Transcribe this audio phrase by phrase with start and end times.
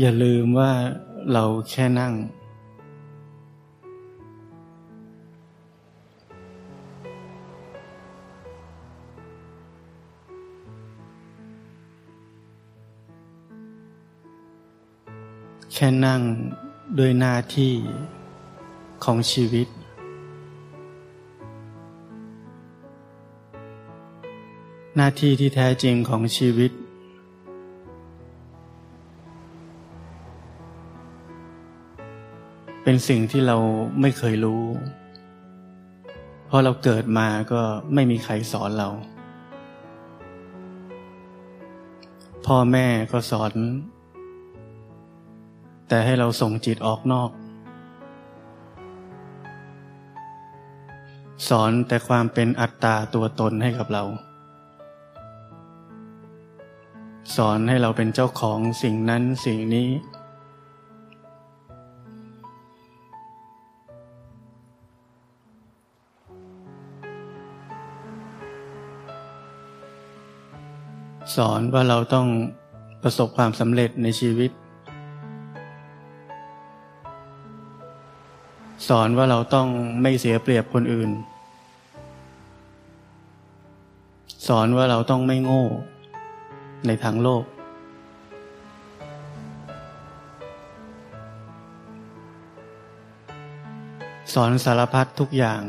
[0.00, 0.72] อย่าลืมว่า
[1.32, 2.12] เราแค่นั่ง
[15.72, 16.20] แค่นั่ง
[16.98, 17.74] ด้วยหน้าที่
[19.04, 19.68] ของชีวิต
[24.96, 26.72] หน้าที่ที่แท้จริงของชีวิต
[32.86, 33.56] เป็นสิ่งที่เรา
[34.00, 34.64] ไม่เคยรู้
[36.46, 37.60] เพราะเราเกิดมาก็
[37.94, 38.88] ไม่มีใครสอนเรา
[42.46, 43.52] พ่อแม่ก็สอน
[45.88, 47.30] แต่ให้เราส่งจิตออกนอก
[51.48, 54.04] สอนแต่ความเป็นอัตตาตัวตนให้กับเรา
[57.36, 59.88] สอนให้เราเป็นเจ้าของสิ่งนั้นสิ่งนี้
[71.36, 72.26] สอนว่าเราต้อง
[73.02, 74.50] ประสบความสำเร็จในชีวิต
[78.88, 79.68] สอนว่าเราต้อง
[80.02, 81.10] ไม่เสียเปรียบคนอื่น
[84.48, 85.64] สอนว่าเราต้องไม่โง่
[86.86, 87.44] ในทางโลก
[94.34, 95.62] สอนสารพัดทุกอย่าง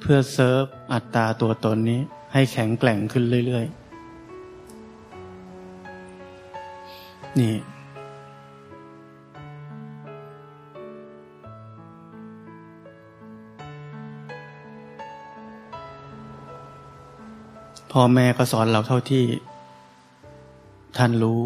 [0.00, 2.00] เพื่อเซิร์ฟอัตราตัวตนนี้
[2.32, 3.83] ให้แข็งแกร่งขึ้นเรื่อย ๆ
[7.40, 7.54] นี่
[17.92, 19.24] พ่อแม่ก็สอนเราเท่าที่
[20.96, 21.42] ท่านรู้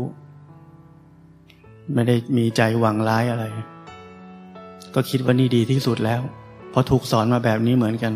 [1.94, 3.44] ไม่ได้มีใจหวังร้ายอะไร
[4.94, 6.20] ก็คิดว่านี่ดีที่สุดแล้ว
[6.70, 8.12] เพราะถูกสอนมาแบบนี้เหมือนกัน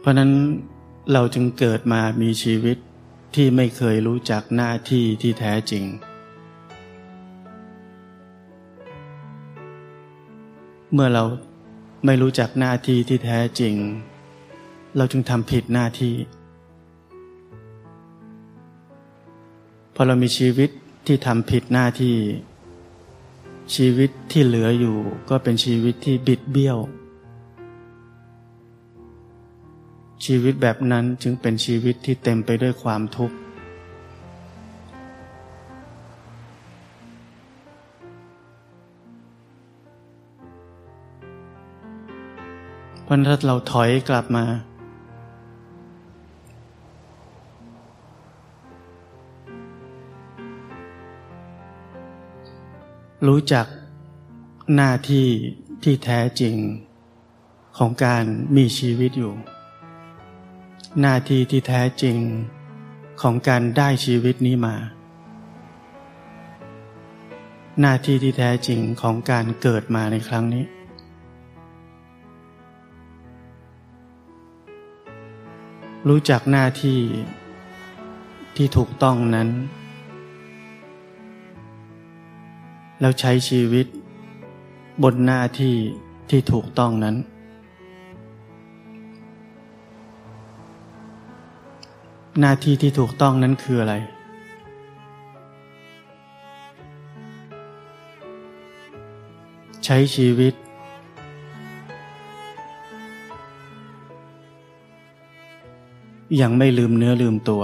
[0.00, 0.30] เพราะนั้น
[1.12, 2.76] เราจึงเกิดมามีชีวิต
[3.34, 5.84] ที่ไม่เคยรู้จักหน้าที่ที่แท้จริง
[10.92, 11.24] เมื่อเรา
[12.06, 13.74] ไม่รู้จักหน้าที่ที่แท้จริง
[14.96, 16.14] เราจึงทำผิดหน้าที่
[19.94, 20.70] พอเรามีชีวิต
[21.06, 22.16] ที่ทำผิดหน้าที่
[23.74, 24.96] ชีวิตที่เหลืออยู่
[25.30, 26.78] ก็เป็นชีวิตที่บิดเบี้ยว
[30.24, 33.36] ชีวิตแบบนั้นจึงเป็นชีวิตที่เต็มไปด้วยความทุกข์
[43.10, 44.44] ราะถ้าเราถอยกลับมา
[53.26, 53.66] รู้จัก
[54.74, 55.26] หน้าที่
[55.82, 56.56] ที่แท้จริง
[57.78, 58.24] ของการ
[58.56, 59.32] มีชีวิตอยู่
[61.06, 62.16] น้าที่ที่แท้จริง
[63.22, 64.76] ของการได้ชีวิตนี้มา
[67.80, 70.64] หน้าที่ที่แท้จริงของการเกิดมาในครั้งนี้
[76.08, 77.00] รู้จักหน้าที่
[78.56, 79.48] ที่ถูกต้องนั้น
[83.00, 83.86] แล้วใช้ชีวิต
[85.02, 85.74] บนหน้าที่
[86.30, 87.16] ที่ถูกต้องนั้น
[92.38, 93.94] หน้าที่ที่ถูกต้องนั้นคืออะไร
[99.84, 100.54] ใช้ชีวิต
[106.40, 107.62] ยังไม่ลืมเนื้อลืมตัว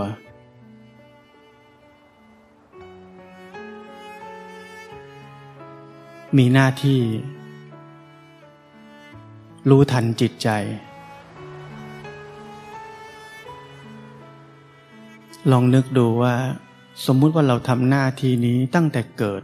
[6.36, 7.00] มีหน้าที่
[9.68, 10.48] รู้ทันจิตใจ
[15.52, 16.34] ลองนึกดูว่า
[17.06, 19.42] สมมุติว่าเราทำหน้าที่นี้ตั้งแต่เกิด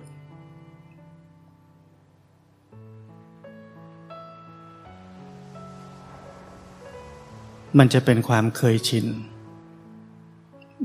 [7.78, 9.06] มันจะเป็นความเคยชิน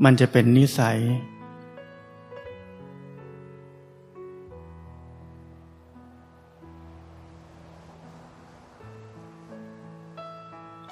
[0.03, 0.97] มันจะเป็นนิสัย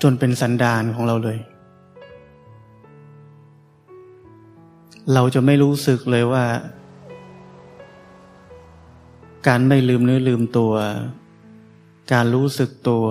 [0.02, 1.40] จนเป็นสันดานของเราเลย
[5.14, 6.46] เราจะไม่รู้สึกเลยว่า
[9.48, 10.74] การไม่ลืมเนื้อลืมตัว
[12.14, 13.08] การรู้สึกตัว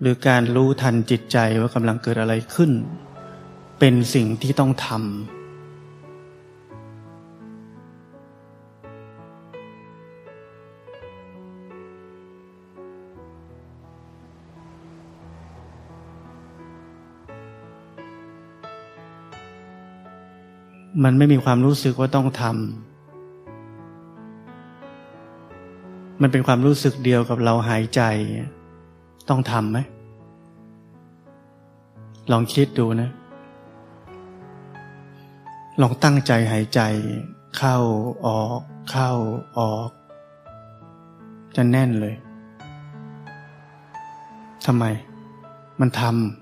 [0.00, 2.72] หรือการรู้ทันจิตใจว่ากำลังเกิดอะไรขึ้น
[3.78, 5.39] เป็นสิ่งที่ต้องทำ
[21.04, 22.54] มันไม่มีความรู้สึกว่าต้องทำ
[26.20, 28.02] มันเป็นความรู้สึกเดียวกับเราหายใจ
[29.28, 29.78] ต้องทำไหม
[32.30, 33.10] ลองคิดดูนะ
[35.80, 36.80] ลองตั้งใจหายใจ
[37.56, 37.76] เข้า
[38.26, 38.60] ออก
[38.90, 39.10] เข้า
[39.58, 39.90] ออก
[41.56, 42.14] จะแน่นเลย
[44.66, 44.84] ทำไม
[45.80, 46.39] มันทำ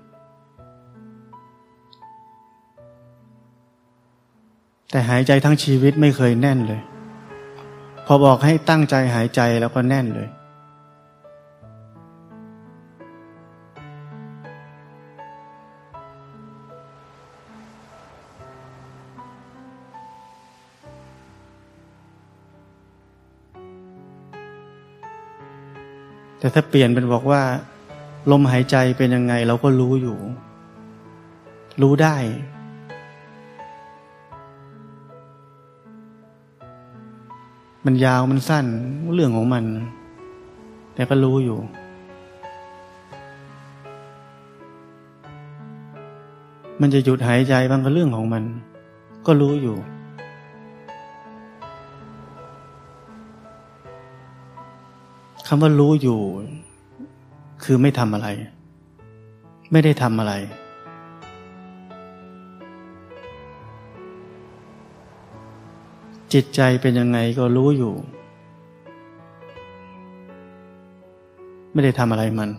[4.91, 6.81] แต่หายใจทั้งชีวิตไม่เคยแน่นเลย
[8.05, 10.29] พอบอกให้ตั้งใจหายใจแล้วก็แน่นเลย
[26.39, 27.41] แต่ถ้าเปลี่ยนเป็นบอกว่า
[28.31, 30.17] ลมหายใจเป็นยังไงเราก็รู้อยู่
[31.81, 32.17] รู้ได้
[37.85, 38.65] มันยาวมันสั้น
[39.13, 39.65] เรื่องของมัน
[40.93, 41.59] แต่ก็รู้อยู่
[46.81, 48.43] มันจะหยุดหายใจบางก็เรื่องของมัน
[49.25, 49.77] ก็รู้อยู่
[55.47, 56.19] คำว่ารู้อยู่
[57.63, 58.27] คือไม่ทำอะไร
[59.71, 60.33] ไม่ได้ทำอะไร
[66.33, 67.93] จิตใจเป็นยังไงก็รู้อยู่
[71.73, 72.49] ไม่ได้ทำอะไรมัน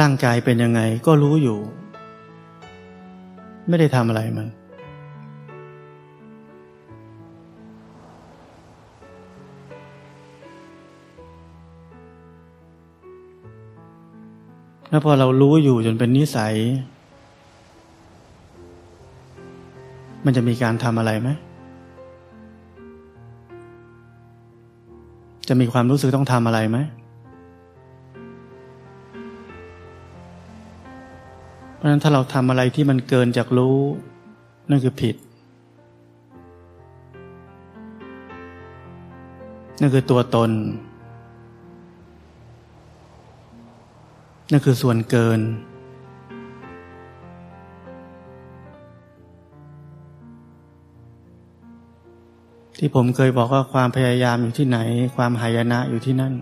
[0.00, 1.58] ร่างกายเป็นยังไงก็รู้อยู่
[3.68, 4.48] ไม่ได้ทำอะไรมัน
[14.90, 16.54] แล้วพอเรารู้อยู่จนเป็นนิสัย
[20.30, 21.30] มันจะมีการทำอะไรไหม
[25.48, 26.78] จะมีความรู้สึกต้องทำอะไรไหม
[31.74, 33.78] เพราะฉะนั้นถ้าเราทำอะไรที่มันเกินจากรู้
[34.70, 35.16] นั่นคือผิด
[39.80, 40.50] นั่นคือตัวตน
[44.50, 45.40] นั่นคือส่วนเกิน
[52.80, 54.78] ที่ผมเคยบอกว่าความพยายามอยู่ที่ไหน
[55.16, 56.34] ความหายนะอยู่ที่นั่น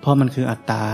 [0.00, 0.84] เพราะมันคืออัตตา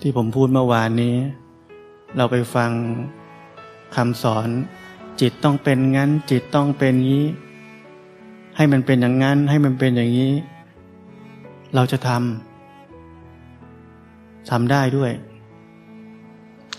[0.00, 1.16] ที่ผมพูดเมื่อวานนี้
[2.16, 2.70] เราไปฟัง
[3.96, 4.48] คำสอน
[5.20, 7.26] จิตต้องเป็นงั้น จิตต้องเป็นงี้
[8.56, 10.32] ให้มันเป็นอย่างนั้น ให้มันเป็นอย่างนี้
[11.74, 12.47] เราจะทำ
[14.50, 15.12] ทำได้ด้วย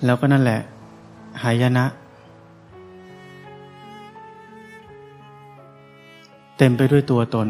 [0.06, 0.60] แล้วก็นั่นแหละ
[1.44, 1.86] หายนะ
[6.58, 7.48] เต็มไปด้วยตัวตน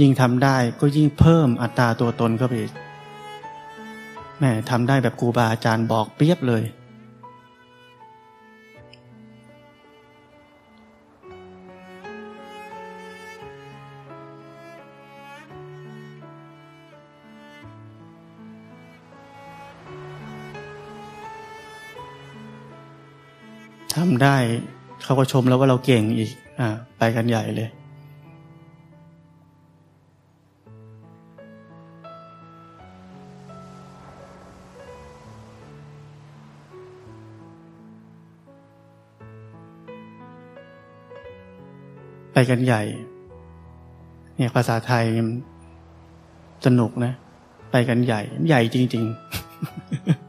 [0.00, 2.72] ยิ่งทำได้ก็ยิ่งเพิ่มอัตราตัวตนเข้าไปอีก
[4.38, 6.62] แม่ทำได้แบบครูบาอาจารย์บอกเปียบเลย
[23.94, 24.36] ทำได้
[25.02, 26.30] เขาก็ชมแล้วว่าเราเก่งอีก
[26.60, 26.68] อ่า
[26.98, 27.70] ไปกันใหญ่เลย
[42.32, 42.82] ไปกันใหญ่
[44.36, 45.04] เนี่ยภาษาไทย
[46.66, 47.12] สนุกนะ
[47.70, 50.21] ไปกันใหญ่ ใหญ่จริง ๆ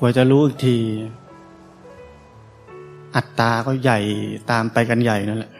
[0.00, 0.78] กว่าจะรู้อีกที
[3.14, 3.98] อัตตาก็ใหญ่
[4.50, 5.52] ตามไปกันใหญ่นั่นแหละ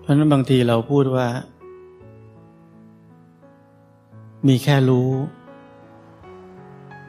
[0.00, 1.26] เพราะนั้นบางทีเราพูดว่า
[4.48, 5.08] มีแค่รู้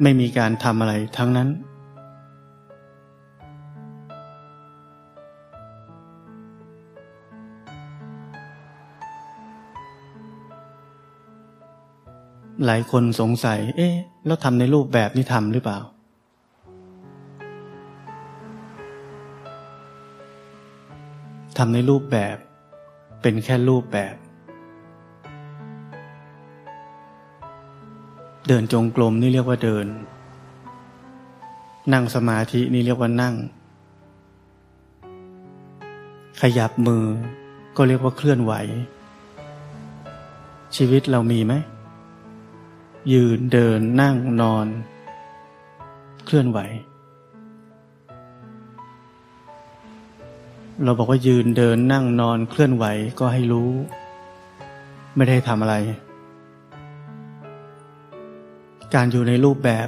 [0.02, 1.50] ไม่มีการทำอะไรทั้งนั้น
[12.66, 15.80] หลายคนสงสัย เอ๊ะ แล้วทำในรูปแบบนี้ทำหรือเปล่า
[21.58, 22.36] ทำในรูปแบบ
[23.22, 24.16] เป็นแค่รูปแบบ
[28.48, 29.86] เดินจงกรมนี่เรียกว่าเดิน
[31.94, 33.36] นั่งสมาธินี่เรียกว่านั่ง
[36.42, 37.06] ขยับมือ
[37.78, 38.54] ก็เรียกว่าเคลื่อนไหว
[40.76, 41.54] ชีวิตเรามีไหม
[43.14, 44.68] ยืนเดินนั่งนอน
[46.26, 46.60] เคลื่อนไหว
[50.84, 52.86] เราบอกว่ายืนเดินนั่งนอนเคลื่อนไหว
[53.20, 53.72] ก็ให้รู้
[55.16, 55.76] ไม่ได้ทำอะไร
[58.96, 59.88] การอยู่ในรูปแบบ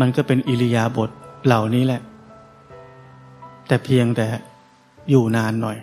[0.00, 1.10] มันก็เป็นอิริยาบถ
[1.46, 2.00] เหล่านี้แหละ
[3.66, 4.26] แต่เพียงแต่
[5.10, 5.78] อยู่นานหน่อย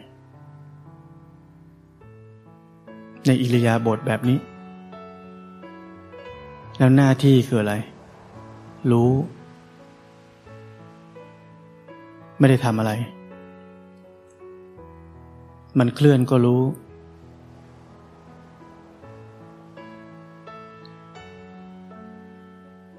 [3.25, 4.38] ในอิริยาบถแบบนี้
[6.77, 7.75] แล้วหน้าที่คืออะไร
[8.92, 9.12] รู้
[12.39, 12.92] ไม่ได้ทำอะไร
[15.80, 16.62] มันเคลื่อนก็รู้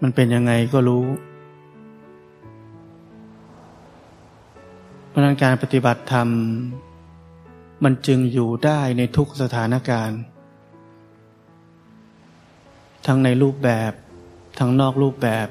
[0.02, 1.06] มันเป็นยังไงก็รู้
[5.08, 6.28] เพราะนั้นการปฏิบัติธรรม
[7.84, 10.20] มันจึงอยู่ได้ในทุกสถานการณ์
[13.06, 13.92] ทั้งในรูปแบบ
[14.58, 15.48] ทั้งนอกรูปแบบ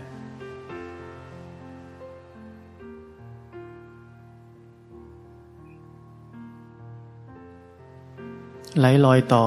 [8.79, 9.45] ไหลลอยต่อ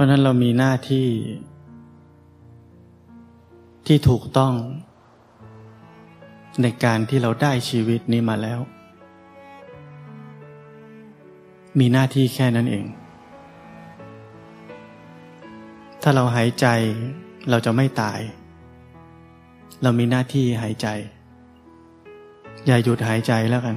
[0.00, 1.08] ราะนั้นเรามีหน้าที่
[3.86, 4.54] ที่ถูกต้อง
[6.62, 8.60] ในการที่เราได้ชีวิตนี้มาแล้ว
[11.78, 12.84] มีหน้าที่แค่นั้นเอง
[16.02, 16.66] ถ้าเราหายใจ
[17.50, 18.20] เราจะไม่ตาย
[19.82, 20.88] เรามีหน้าที่หายใจ
[22.66, 23.76] อย่าหยุดหายใจแล้วกัน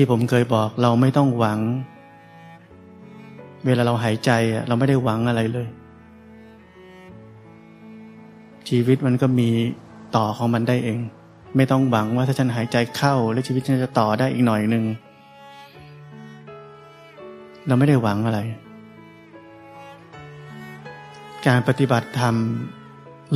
[0.00, 1.60] ที่ผมเคยบอกเราไม่ต้องหวัง
[3.66, 4.30] เวลาเราหายใจ
[4.68, 5.68] เราไม่ได้หวังอะไรเลย
[8.68, 9.50] ชีวิตมันก็มี
[10.16, 11.00] ต่อของมันได้เอง
[11.56, 14.84] ไม่ต้องหวังว่าถ้าฉันหายใจเข้า แล้วชีวิตฉันจะต่อได้อีกหน่อยหนึ่ง
[17.66, 18.40] เราไม่ได้หวังอะไร
[21.46, 22.34] การปฏิบัติธรรม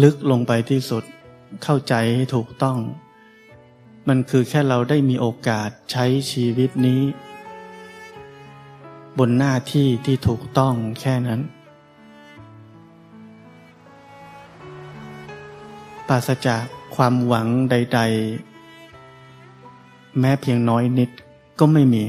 [0.03, 1.05] ลึกลงไปที่สุด
[1.65, 2.79] เข้าใจให้ถูกต้อง
[4.09, 7.03] มันคือแค่เราได้มีโอกาสใช้ชีวิตนี้
[9.19, 11.41] บนหน้าที่ที่ถูกต้องแค่นั้น
[16.09, 16.63] ปราศจาก
[16.95, 18.01] ความหวังใด
[18.85, 21.11] ๆ แม้เพียงน้อยนิด
[21.59, 22.05] ก็ไม่มี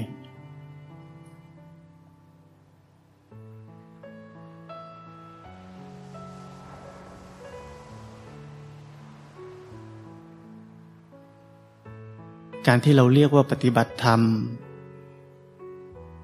[12.67, 14.21] การที่เราเรียกว่าปฏิบัติธรรม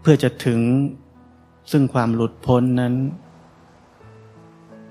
[0.02, 0.60] เพื่อจะถึง
[1.72, 2.96] ซึ่งความหลุดพ้นนั้น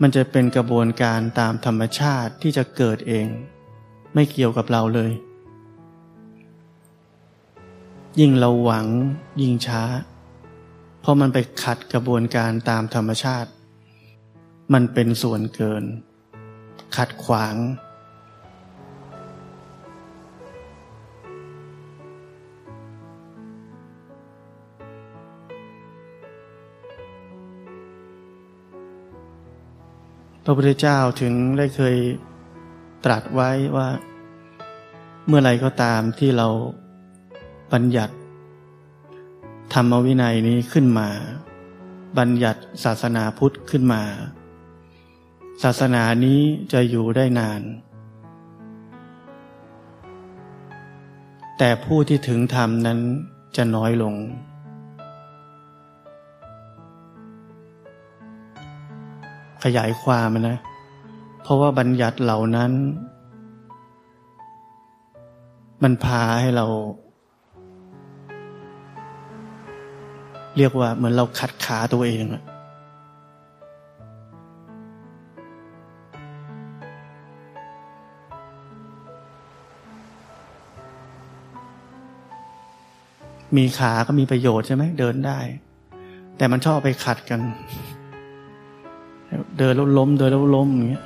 [0.01, 3.27] มันจะเป็นกระบวนการตามธรรมชาติที่จะเกิดเอง
[4.15, 5.13] ไม่เกี่ยวกับเราเลย
[8.21, 8.87] ยิ่งเราหวัง
[9.41, 9.83] ยิ่งช้า
[11.01, 13.51] เพราะมันไปขัดกระบวนการตามธรรมชาติ
[14.73, 15.85] มันเป็นส่วนเกิน
[16.97, 17.55] ขัดขวาง
[30.51, 31.97] ระพุทธเจ้าถึงได้เคย
[33.05, 33.89] ตรัสไว้ว่า
[35.27, 36.49] เมื่อไรก็ตามที่เรา
[37.73, 38.15] บัญญัติ
[39.75, 41.09] ธรรมวินัยนี้ขึ้นมา
[42.19, 44.03] บัญญัติศาสนาพุทธขึ้นมา
[45.63, 46.41] ศาสนานี้
[46.73, 47.63] จะอยู่ได้นาน
[51.59, 52.99] แต่ผู้ที่ถึงธรรมนั้น
[53.57, 54.15] จะน้อยลง
[59.65, 60.59] ขยายความนะ
[61.43, 62.73] เพราะว่าบัญญัติเหล่านั้น
[65.83, 66.67] มันพาให้เรา
[70.57, 72.43] เรียกว่าเหมือนเราขัดขาตัวเองอะ
[83.57, 85.39] มีขาก็มีประโยชน์ใช่ไหมเดินได้
[86.37, 87.41] แต่มันชอบไปขัดกัน
[89.57, 91.05] เดินแล้วล้ม เดินแล้วล้มอย่างเงี้ย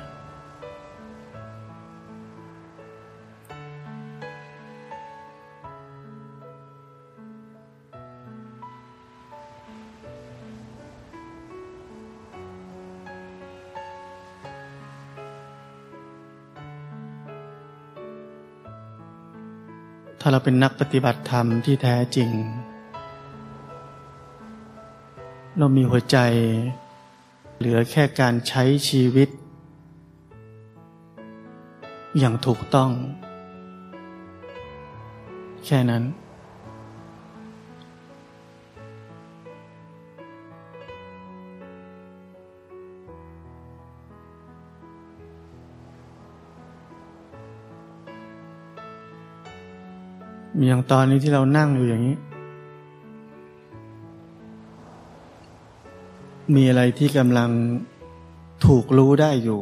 [20.25, 22.29] ถ้าเราเป็นนักปฏิบัติธรรมที่แท้จริง
[25.57, 26.17] เรามีหัวใจ
[27.57, 29.29] เหลือแค่การใช้ชีวิต
[32.19, 32.89] อย่างถูกต้อง
[35.65, 36.03] แค่นั้น
[50.57, 52.15] มีอย่างตอนนี้ที่เรานั่งอยู่อย่างนี้
[56.55, 57.49] มีอะไรที่กำลัง
[58.65, 59.61] ถูกรู้ได้อยู่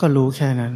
[0.00, 0.72] ก็รู้แค่นั้น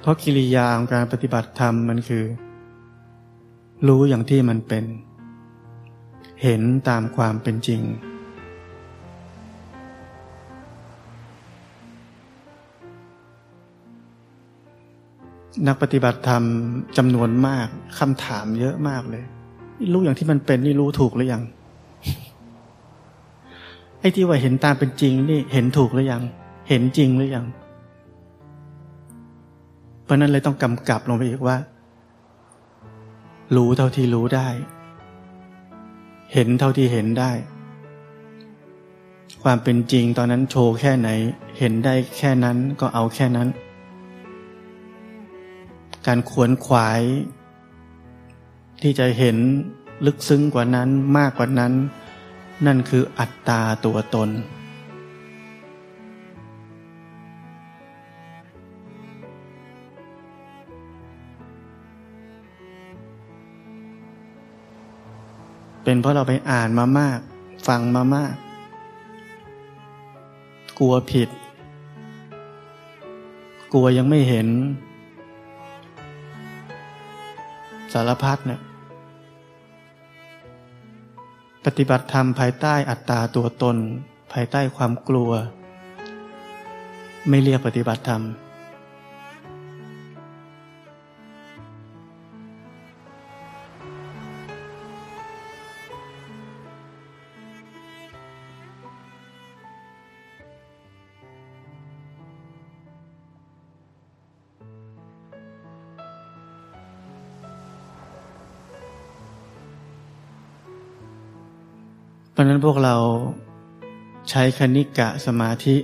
[0.00, 2.24] เพราะกิริยาของการปฏิบัติธรรมมันคือ
[3.88, 4.84] รู้อย่างที่มันเป็น
[6.42, 7.82] เห็นตามความเป็นจริง
[15.66, 16.42] นักปฏิบัติธรรม
[16.96, 17.66] จำนวนมาก
[17.98, 19.24] คำถามเยอะมากเลย
[19.92, 21.42] รู้อย่างที่มันเป็นนี่รู้ถูกหรือยัง
[24.00, 26.22] ไอ้ที่ว่าเห็นตามเป็นจริงนี่เห็นถูกหรือยัง
[26.68, 27.46] เห็นจริงหรือยัง
[30.04, 31.56] เพราะนั้นเลยต้องกำกับลงไปอีกว่า
[33.56, 34.48] รู้เท่าที่รู้ได้
[36.34, 37.32] เห็นเท่าที่เห็นได้
[39.42, 41.08] ความเป็นจริงตอนนั้นโชว์แค่ไหน
[41.58, 43.48] เห็นได้แค่นั้นก็เอาแค่นั้น
[46.06, 47.02] การขวนขวาย
[48.82, 49.36] ที่จะเห็น
[50.06, 51.72] ลึกซึ้งกว่านั้นมากกว่านั้น
[52.66, 54.30] นั่นคืออัตตาตัวตน
[65.84, 67.18] เป็นเพราะเราไปอ่านมามาก
[67.66, 68.34] ฟังมามาก
[70.78, 71.28] กลัวผิด
[73.72, 74.48] กลัวยังไม่เห็น
[77.92, 78.60] สารพัดเนี่ย
[81.64, 83.76] ปฏิบัติธรรมภายใต้อัตตาตัวตน
[84.32, 85.30] ภายใต้ความกลัว
[87.28, 88.22] ไม่เรียกปฏิบัติธรรม
[112.40, 112.94] ราะนั้นพวกเรา
[114.30, 115.76] ใช้คณิกะสมาธิ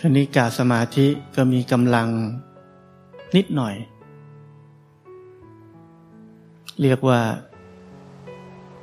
[0.00, 2.08] คณิกะสมาธิก็มีกำลัง
[3.36, 3.74] นิดหน่อย
[6.80, 7.20] เรียกว่า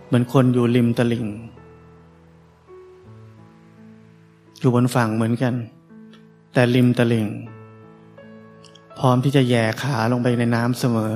[0.08, 1.26] เหมือนคนอยู่ริมตลิ่ง
[4.60, 5.54] อยู่บนฝั่งเหมือนกัน
[6.54, 7.28] แต่ริมตลิ่ง
[8.98, 11.14] พร้อมที่จะแย่ขาลงไปในน้ำเสมอ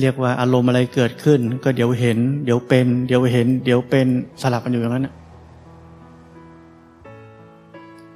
[0.00, 4.06] เรียกว่าอารมณ์อะไรเกิดขึ้น ก็เดี๋ยวเห็น เดี๋ยวเป็น เดี๋ยวเห็น เดี๋ยวเป็น
[4.42, 5.08] สลับกันอยู่อย่างนั้น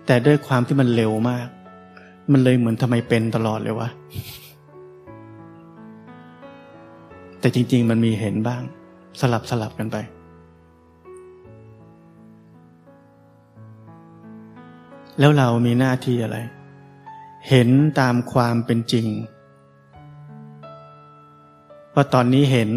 [0.07, 1.47] แต่ด้วยความที่มันเร็วมาก
[2.33, 3.89] มันเลยเหมือนทำไมเป็นตลอดเลยวะ
[7.41, 8.63] แต่จริง ๆ มันมีเห็นบ้าง
[9.21, 9.97] สลับสลับกันไป
[15.19, 16.39] แล้วเรามีหน้าที่อะไร
[17.49, 17.69] เห็น
[18.01, 19.07] ตามความเป็นจริง
[21.95, 22.71] ว่าตอนนี้เห็น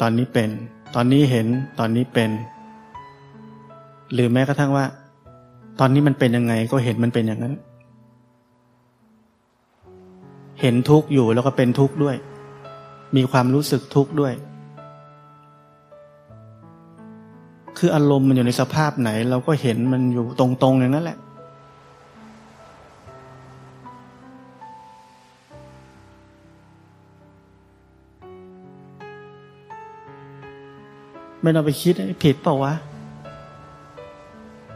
[0.00, 0.50] ตอนนี้เป็น
[0.94, 1.46] ตอนนี้เห็น
[1.78, 2.30] ตอนนี้เป็น
[4.12, 4.84] หรือแม้กระทั่งว่า
[5.80, 7.54] ตอนนี้มันเป็นยังไงก็เห็นมันเป็นอย่างนั้น
[10.60, 12.16] เห็นทุกข์อยู่แล้วก็เป็นทุกข์ด้วย
[13.16, 14.34] มีความรู้สึกทุกข์ด้วย
[17.78, 21.18] คืออารมณ์มันอยู่ในสภาพไหน เราก็เห็นมันอยู่ตรงๆอย่างนั้นแหละ
[31.44, 32.74] ไม่ต้องไปคิดผิดเปล่าวะ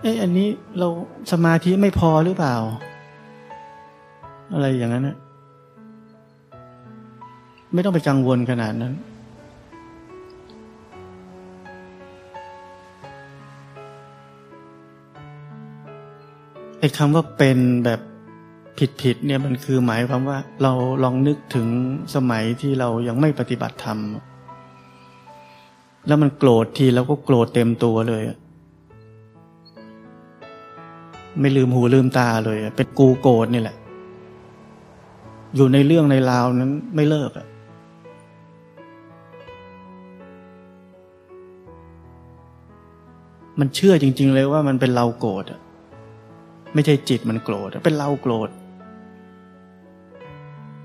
[0.03, 0.89] เอ้อันนี้เรา
[1.33, 2.57] สมาธิไม่พอหรือเปล่า
[4.53, 5.17] อะไรอย่างนั้นนะ
[7.75, 8.95] ไม่ต้องไปกังวลขนาดนั้น
[16.79, 18.01] ไอ้คำว่าเป็นแบบ
[19.03, 21.67] ผิดๆเนี่ยมันคือหมายความว่าเราลองนึกถึง
[22.15, 23.99] สมัยที่เรายังไม่ปฏิบัติธรรม
[26.09, 28.23] แล้วมันโกรธทีแล้วก็โกรธเต็มตัวเลย
[31.41, 33.77] ไม่ลืมหูลืมตาเลย เป็นกูโกรธนี่แหละ
[35.57, 37.47] อยู่ในเรื่องในราวนั้นไม่เลิกอะ
[43.61, 45.61] มันเชื่อจริง ๆ เลยว่ามันเป็นเราโกรธอะ
[46.75, 48.49] ไม่ใช่จิตมันโกรธเป็นเราโกรธ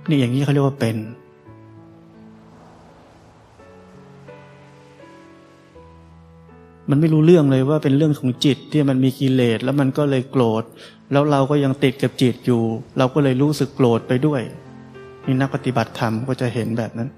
[0.10, 0.98] นี่อย่างนี้เขาเรียกว่าเป็น
[6.90, 10.64] มันไม่รู้เรื่องเลยว่าเป็นเรื่องของจิตที่มันมีกิเลสแล้วมันก็เลยโกรธ
[11.12, 12.64] แล้วเราก็ยังติดกับจิตอยู่
[12.98, 14.42] เราก็เลยรู้สึกโกรธไปด้วย
[15.26, 17.10] นี่นักปฏิบัติธรรมก็จะเห็นแบบนั้น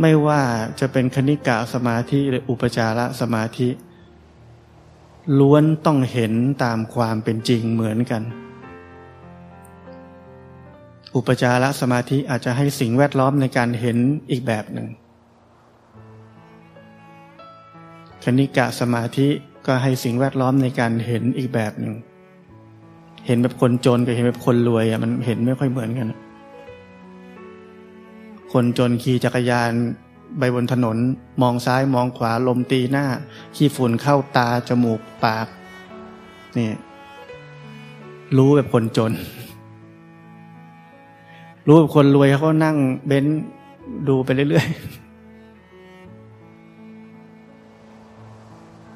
[0.00, 0.40] ไม่ว่า
[0.80, 3.68] จะเป็นคณิกะสมาธิหรืออุปจารสมาธิ
[5.38, 6.32] ล้วนต้องเห็น
[6.64, 8.22] ตามความเป็นจริงเหมือนกัน
[11.16, 13.98] อุปจารสมาธิอาจจะให้สิ่งแวดล้อมในการเห็น
[14.30, 14.88] อีกแบบหนึ่ง
[18.24, 19.28] คณิกะสมาธิ
[19.66, 21.94] ก็ให้สิ่งแวดล้อมในการเห็นอีกแบบหนึ่ง
[23.26, 26.08] เห็นแบบคนจนกับเห็นแบบคนรวยอะมันเห็นไม่ค่อยเหมือนกัน
[28.52, 29.72] คนจนขี่จักรยาน
[30.38, 30.96] ไปบนถนน
[31.42, 33.06] มองซ้ายมองขวาลมตีหน้า
[33.56, 35.46] ขี้ฝุ่นเข้าตา จมูกปาก
[36.58, 36.70] นี่
[38.36, 39.12] รู้แบบคนจน
[41.66, 43.26] รู้แบบคนรวยเขานั่งเบ้น
[44.08, 44.76] ดูไปเรื่อยๆ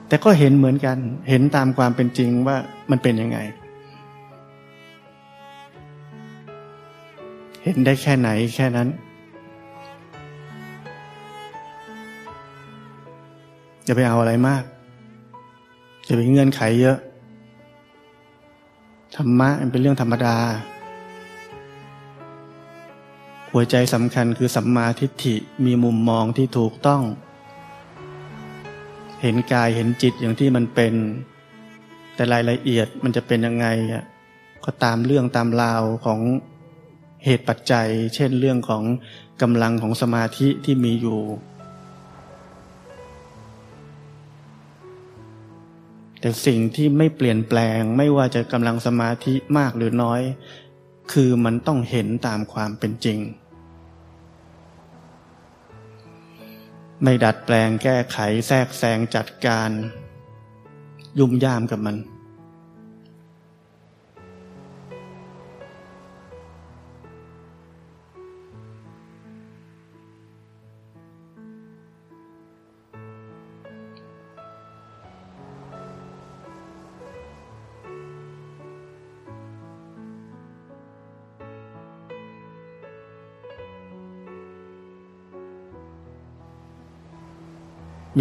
[0.08, 0.96] แต่ก็เห็นเหมือนกัน
[1.28, 2.56] เห็นตามความเป็นจริงว่า
[2.90, 3.38] มันเป็นยังไง
[7.64, 8.88] เห็นได้แค่ไหนแค่นั้น
[13.92, 14.64] จะไปเอาอะไรมาก
[16.08, 16.98] จะไปเงื่อนไขเยอะ
[19.16, 20.36] ธรรมะมันเป็นเรื่องธรรมดา
[23.50, 27.02] หัวใจสำคัญคือสัมมาทิฏฐิมีมุมมองที่ถูกต้อง
[29.22, 30.94] เห็นกายเห็นจิตอย่างที่มันเป็น
[32.14, 34.04] แต่รายละเอียดมันจะเป็นยังไงอะ
[34.64, 36.20] ก็ตามเรื่องตามราวของ
[37.24, 38.82] เหตุปัจจัย เช่นเรื่องของ
[39.42, 41.20] กำลังของสมาธิที่มีอยู่
[46.20, 50.20] แต่สิ่งที่ไม่เปลี่ยนแปลงไม่ว่าจะกำลังสมาธิมากหรือน้อย
[51.12, 53.18] คือมันต้องเห็นตามความเป็นจริง
[57.02, 59.70] ไม่ดัดแปลงแก้ไขแทรกแซงจัดการ
[61.18, 61.96] ยุ่มย่ามกับมัน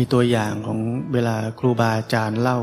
[0.01, 0.79] มีตัวอย่างของ
[1.13, 2.59] เวลาครูบาอาจารย์เล่า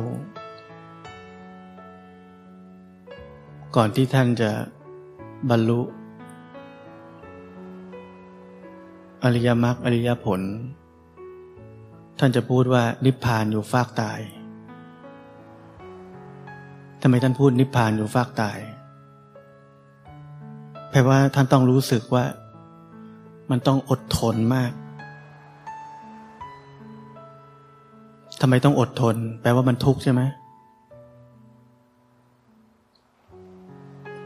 [3.76, 4.50] ก่อนที่ท่านจะ
[5.50, 5.80] บรรลุ
[9.22, 10.40] อริยมรรคอริยผล
[12.18, 14.20] ท่านจะพูดว่านิพพานอยู่ฟากตาย
[17.00, 18.58] ทำไมท่านพูดนิพพานอยู่ฟากตาย
[20.90, 22.24] แปลว่าท่านต้องรู้สึกว่า
[23.50, 24.72] มันต้องอดทนมาก
[28.40, 30.22] ทำไมต้องอดทน แปลว่ามันทุกข์ใช่ไหม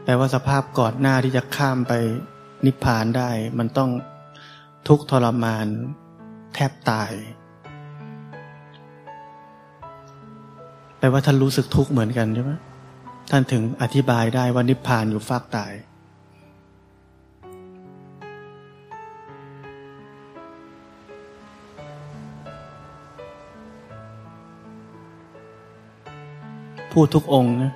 [0.03, 1.93] แปลว่าสภาพก่อนหน้าที่จะข้ามไป
[2.65, 3.89] นิพพานได้ มันต้อง
[4.87, 5.67] ทุกข์ทรมาน
[6.53, 7.11] แทบตาย
[10.97, 12.51] แปลว่าท่านรู้สึกทุกข์เหมือนกันใช่ไหม
[13.31, 15.73] ท่านถึงอธิบายได้ว่านิพพานอยู่ฟากตาย
[26.91, 27.71] พูดทุกองนะ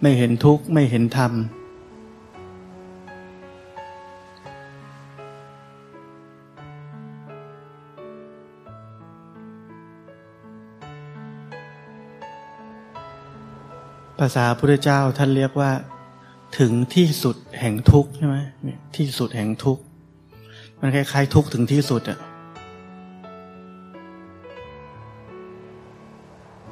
[0.00, 1.32] ไม่เห็นทุกข์ ไม่เห็นธรรม
[14.18, 15.70] ภาษาพุทธเจ้าท่านเรียกว่า
[16.58, 18.36] ถึงที่สุดแห่งทุกข์ใช่ไหม
[18.96, 19.82] ที่สุดแห่งทุกข์
[20.80, 22.18] มันคล้ายๆทุกข์ถึงที่สุดอะ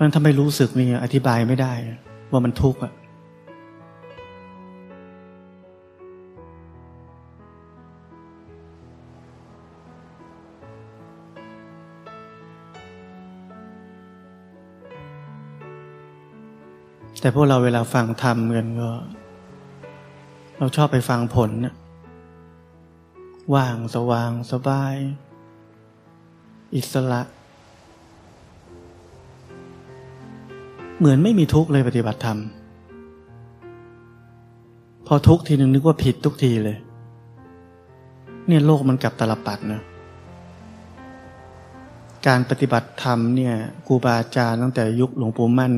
[0.01, 1.73] มันทำไมรู้สึกนี่อธิบายไม่ได้
[2.31, 2.93] ว่ามันทุกข์อะ
[17.21, 18.91] แต่พวกเราเวลาฟังธรรมกันก็
[20.59, 21.51] เราชอบไปฟังผล
[23.55, 24.97] ว่างสว่างสบาย
[26.75, 27.23] อิสระ
[31.05, 32.39] เหมือนไม่มีทุกข์เลยปฏิบัติธรรม
[35.07, 36.77] พอทุกข์ทีหนึ่งนึกว่าผิดทุกทีเลย
[38.47, 39.83] เนี่ยโลกมันกลับตลปัดนะ
[42.27, 43.55] การปฏิบัติธรรมเนี่ย
[43.87, 45.73] ครูบาอาจารย์ตั้งแต่ยุคหลวงปู่มั่น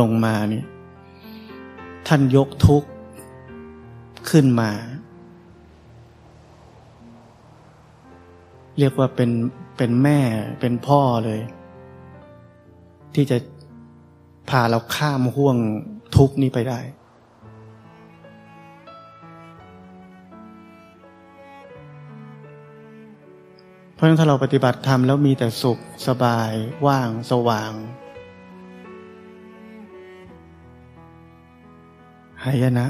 [0.00, 0.66] ลงมาเนี่ย
[2.08, 2.88] ท่านยกทุกข์
[4.30, 4.70] ขึ้นมา
[8.78, 9.30] เรียกว่าเป็น
[9.76, 10.18] เป็นแม่
[10.60, 11.40] เป็นพ่อเลย
[13.16, 13.38] ที่จะ
[14.50, 15.56] พาเราข้ามห่วง
[16.16, 16.80] ทุกนี้ไปได้
[23.92, 26.52] เพราะฉะนั้นถ้าเราปฏิบัติธรรมแล้วมีแต่สุขสบาย
[26.86, 27.72] ว่าง สว่าง
[32.44, 32.86] หายนะ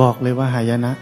[0.00, 0.92] บอกเลยว่าหายนะ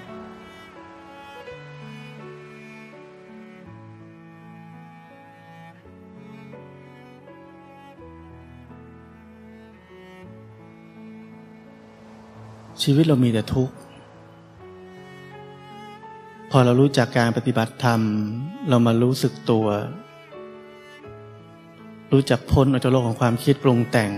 [12.83, 13.75] ชีวิตเรามีแต่ทุกข์
[16.51, 18.01] พอเรารู้จักการปฏิบัติธรรม
[18.69, 19.67] เรามารู้สึกตัว
[22.13, 24.13] รู้จักพ้นออกจากโลกของความคิดปรุงแต่ง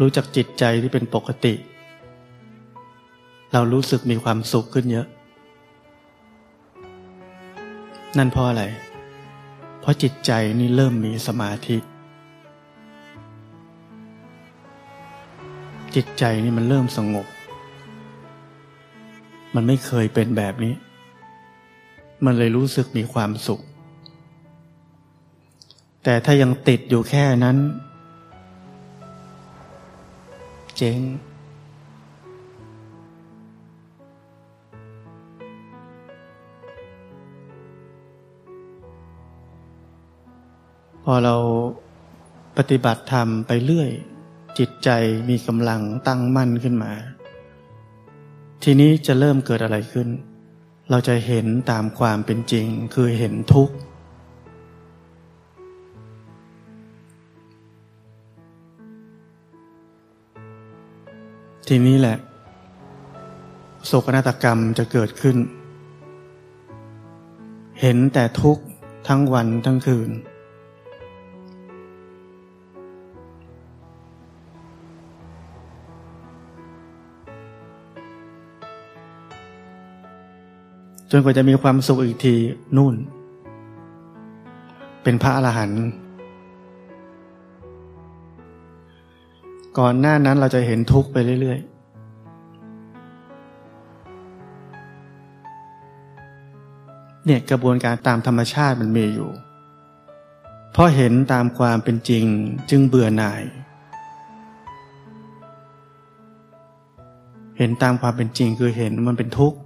[0.00, 1.54] รู้จักจิตใจที่เป็นปกติ
[3.52, 5.06] เรารู้สึกมีความสุขขึ้นเยอะ
[8.18, 8.64] นั่นเพราะอะไร
[9.80, 11.76] เพราะจิตใจนี่เริ่มมีสมาธิ
[15.94, 17.26] จิตใจนี่มันเริ่มสงบ
[19.54, 20.74] มันไม่เคยเป็นแบบนี้
[22.24, 23.60] มันเลยรู้สึกมีความสุข
[26.04, 27.56] แต่ถ้ายังติดอยู่แค่นั้น
[30.76, 31.00] เจ๊ง
[41.04, 41.36] พอเรา
[42.56, 43.90] ปฏิบัติธรรมไปเรื่อย
[44.58, 44.90] จิตใจ
[45.28, 46.92] มีกำลังตั้งมั่นขึ้นมา
[48.62, 50.08] ทีนี้จะเริ่มเกิดอะไรขึ้น
[50.90, 53.74] เราจะเห็นตามความเป็นจริงคือเห็นทุกข์
[61.68, 62.16] ทีนี้แหละ
[63.86, 65.36] โศกนาฏกรรมจะเกิดขึ้น
[67.80, 68.62] เห็นแต่ทุกข์
[69.08, 70.10] ทั้งวันทั้งคืน
[81.10, 82.34] จนกว่าจะมีความสุขอีกที
[82.76, 82.94] นู่น
[85.02, 85.82] เป็นพระอรหันต์
[89.78, 91.76] ก่อนหน้านั้นเราจะเห็นทุกข์ไปเรื่อยๆ
[97.24, 99.30] เนี่ยกระบวนการตามธรรมชาติมันมีอยู่
[100.72, 102.24] เพราะเห็นตามความเป็นจริง
[102.70, 103.42] จึงเบื่อหน่าย
[107.58, 109.58] เห็นตามความเป็นจริงคือเห็นมันเป็นทุกข์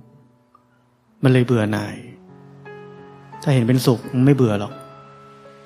[1.22, 1.96] มันเลยเบื่อหน่าย
[3.42, 4.72] ถ้าเห็นเป็นสุขไม่เบื่อหรอก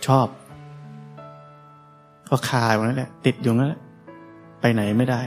[0.06, 0.26] ชอบ
[2.28, 3.80] ก็คาอยู่นั่นแหละ ติดอยู่นั่นแหละ
[4.60, 5.22] ไปไหนไม่ได้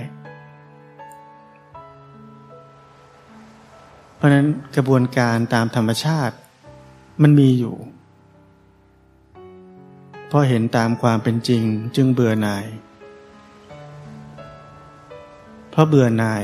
[4.15, 6.35] เพราะนั้นกระบวนการตามธรรมชาติ
[7.21, 7.75] มันมีอยู่
[10.31, 11.63] พอเห็นตามความเป็นจริง
[11.95, 12.65] จึงเบื่อหน่าย
[15.69, 16.43] เพราะเบื่อหน่าย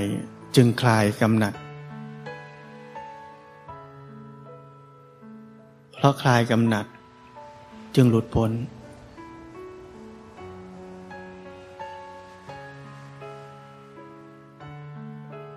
[0.56, 1.54] จึงคลายกำหนัด
[6.06, 6.86] ราะคลายกำหนัด
[7.96, 8.52] จึงหลุดพ้น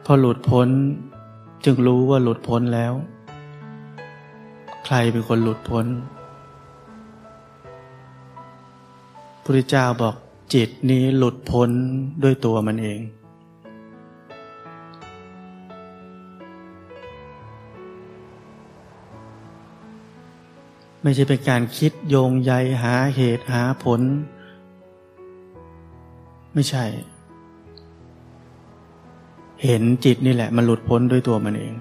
[0.05, 0.69] พอหลุดพ้น
[1.65, 2.93] จึงรู้ว่าหลุดพ้นแล้ว
[4.85, 5.87] ใครเป็นคนหลุดพ้น
[9.45, 10.15] พระเจ้าบอก
[10.55, 11.71] จิตนี้หลุดพ้น
[12.23, 13.01] ด้วยตัวมันเอง
[21.03, 24.01] ไม่ใช่เป็นการคิดโยงใยหาเหตุหาผล
[26.55, 26.85] ไม่ใช่
[29.65, 31.75] เห็นจิตนี่แหละ มันหลุดพ้นด้วยตัวมันเอง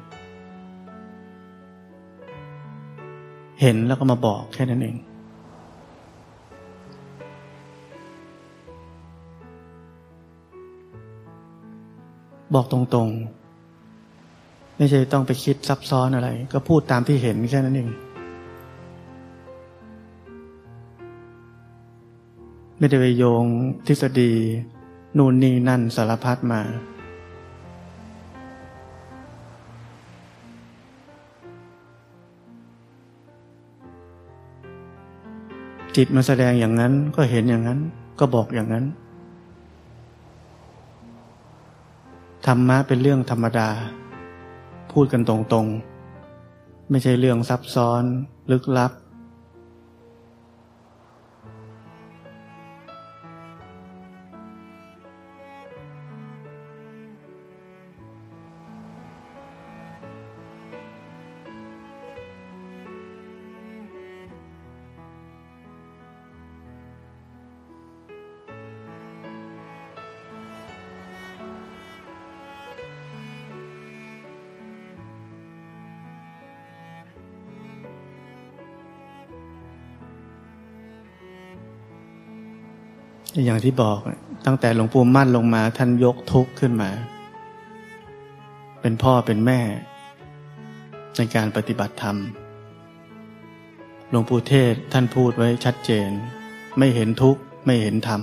[3.61, 4.97] เห็นแล้วก็มาบอกแค่นั้นเอง
[12.53, 17.89] บอกตรงๆ ไม่ใช่ต้องไปคิดซับซ้อนอะไร ก็พูดตามที่เห็นแค่นั้นเอง
[22.77, 23.45] ไม่ได้ไปโยง
[23.87, 24.31] ทฤษฎี
[25.17, 26.61] นู่นนี่นั่นสารพัดมา
[35.95, 37.79] จิตมาแสดงอย่างนั้นก็เห็นอย่างนั้น
[38.19, 38.85] ก็บอกอย่างนั้น
[42.45, 43.69] ธรรมะเป็นเรื่องธรรมดา
[44.91, 48.03] พูดกันตรงๆ ไม่ใช่เรื่องซับซ้อน
[48.51, 48.91] ลึกลับ
[83.45, 83.99] อย่างที่บอก
[84.45, 86.91] ตั้งแต่หลวงปู่มั่นลงมา ท่านยกทุกข์ขึ้นมา
[88.81, 89.61] เป็นพ่อเป็นแม่
[91.17, 92.17] ในการปฏิบัติธรรม
[94.09, 96.09] หลวงปู่เทศท่านพูดไว้ชัดเจน
[96.77, 98.21] ไม่เห็นทุกข์ ไม่เห็นธรรม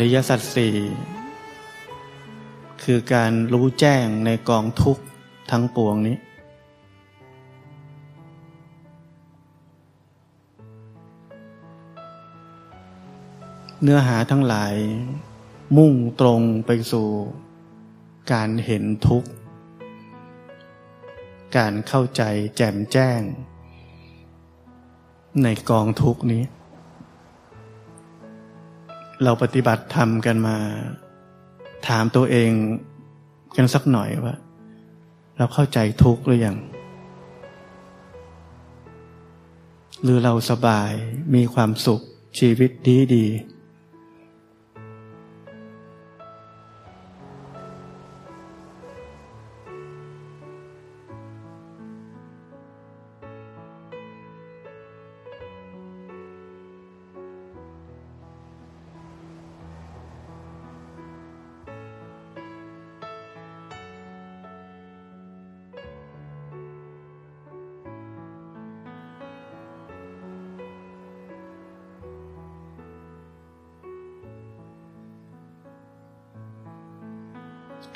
[0.00, 0.76] ริยสัจสี่
[2.82, 5.04] คือการรู้แจ้งในกองทุกข์
[5.50, 6.16] ทั้งปวงนี้
[13.82, 14.74] เนื้อหาทั้งหลาย
[15.76, 17.08] มุ่งตรงไปสู่
[18.32, 19.30] การเห็นทุกข์
[21.56, 22.22] การเข้าใจ
[22.56, 23.20] แจ่มแจ้ง
[25.42, 26.42] ในกองทุกข์นี้
[29.22, 30.56] เราปฏิบัติธรรมกันมา
[31.88, 32.50] ถามตัวเอง
[33.56, 34.36] กันสักหน่อยว่า
[35.38, 36.56] เราเข้าใจทุกข์หรือยัง
[40.02, 40.90] หรือเราสบาย
[41.34, 42.00] มีความสุข
[42.38, 43.26] ชีวิตดีดี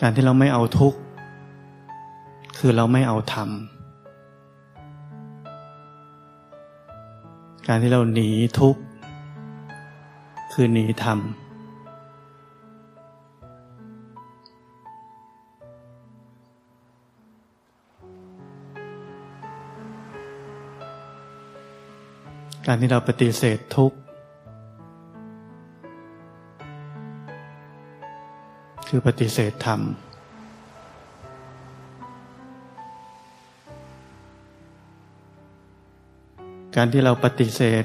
[0.08, 0.98] การที่เราไม่เอาทุกข์
[2.58, 3.48] คือเราไม่เอาธรรม
[7.68, 8.28] การที่เราหนี
[8.60, 8.80] ทุกข์
[10.52, 11.18] คือหนีธรรม
[22.66, 23.98] การที่เราปฏิเสธทุกข์
[28.90, 29.80] คือปฏิเสธธรรม
[36.76, 37.84] การที่เราปฏิเสธ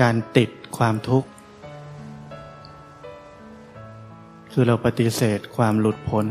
[0.00, 1.28] การติดความทุกข์
[4.52, 6.26] คือเราปฏิเสธความหลุดพ้น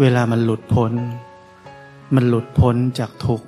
[0.00, 0.92] เวลามันหลุดพ้น
[2.14, 3.46] มันหลุดพ้นจากทุกข์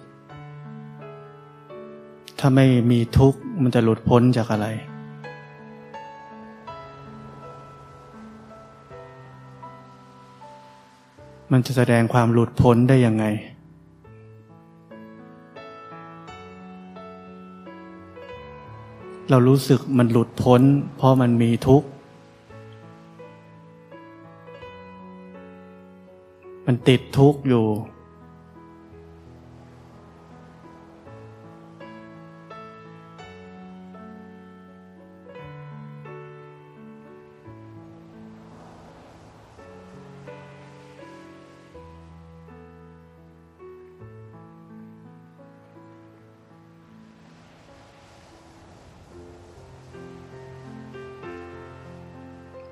[2.43, 4.67] ถ้าไม่มีทุกข์มันจะหลุดพ้นจากอะไร
[11.53, 13.25] มันจะแสดงความหลุดพ้นได้ยังไง
[19.31, 20.63] เรารู้สึกมันหลุดพ้น
[20.97, 21.89] เพราะมันมีทุกข์
[26.67, 27.65] มันติดทุกข์อยู่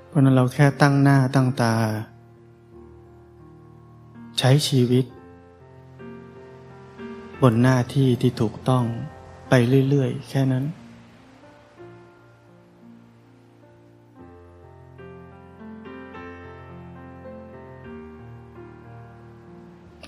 [0.09, 1.75] เพราะนั้นเราแค่ตั้งหน้าตั้งตา
[4.39, 5.05] ใช้ชีวิต
[7.43, 8.85] บนหน้าที่ที่ถูกต้อง
[9.49, 9.55] ไป
[9.89, 10.65] เรื่อยๆ แค่นั้น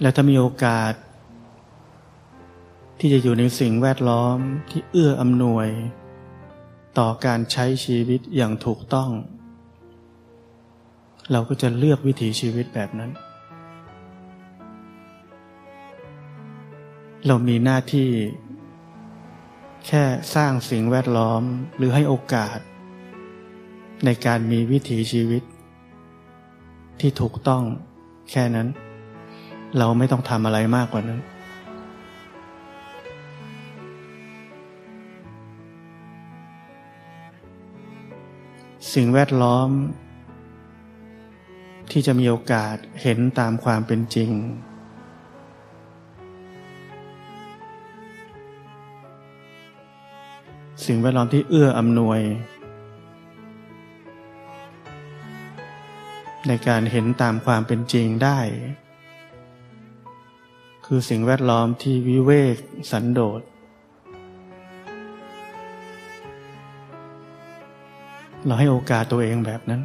[0.01, 0.93] และถ้ามีโอกาส
[2.99, 4.39] ที่จะอยู่ในสิ่งแวดล้อม
[4.71, 5.69] ที่เอื้ออำนวย
[6.99, 9.11] ต่อการใช้ชีวิตอย่างถูกต้อง
[11.33, 13.11] เราก็จะเลือกวิถีชีวิตแบบนั้น
[17.27, 18.09] เรามีหน้าที่
[19.87, 20.03] แค่
[20.35, 21.43] สร้างสิ่งแวดล้อม
[21.77, 22.59] หรือให้โอกาส
[24.05, 25.43] ในการมีวิถีชีวิต
[27.01, 27.63] ที่ถูกต้อง
[28.31, 28.69] แค่นั้น
[29.79, 31.21] เราไม่ต้องทำอะไรมากกว่านั้น
[38.95, 39.69] สิ่งแวดล้อม
[41.91, 44.31] ที่จะมีโอกาสเห็นตามความเป็นจริง
[50.87, 52.21] สิ่งแวดล้อมที่เอื้ออำนวย
[56.49, 58.39] ในการเห็นตามความเป็นจริงได้
[60.87, 62.57] คือสิ่งแวดล้อมที่วิเวก
[62.91, 63.41] สันโดษ
[68.45, 69.83] เราให้โอกาสตัวเองแบบนั้น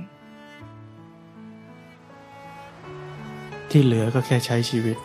[3.72, 4.98] ที่เหลือก็แค่ใช้ชีวิต